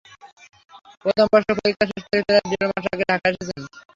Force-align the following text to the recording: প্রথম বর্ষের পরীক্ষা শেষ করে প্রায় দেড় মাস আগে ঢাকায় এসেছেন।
প্রথম 1.03 1.25
বর্ষের 1.31 1.55
পরীক্ষা 1.59 1.85
শেষ 1.91 2.03
করে 2.05 2.21
প্রায় 2.27 2.43
দেড় 2.51 2.67
মাস 2.69 2.85
আগে 2.87 3.05
ঢাকায় 3.09 3.33
এসেছেন। 3.33 3.61